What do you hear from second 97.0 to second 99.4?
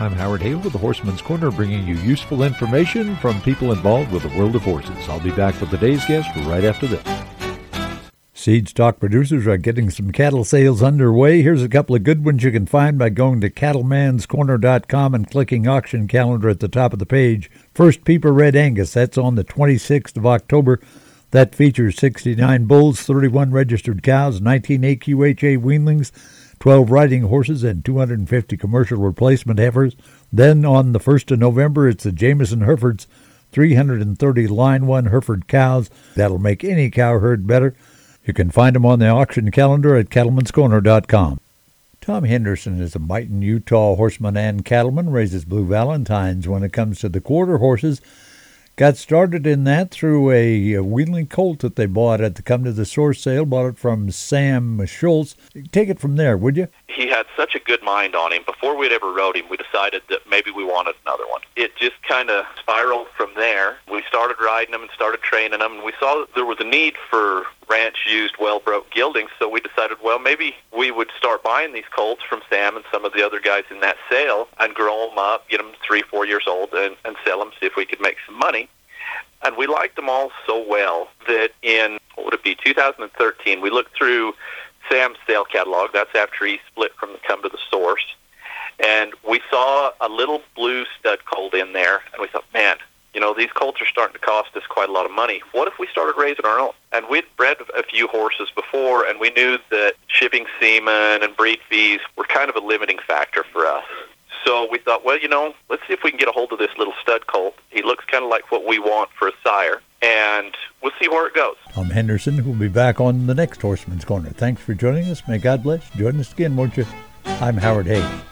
we'd bred a few horses before, and we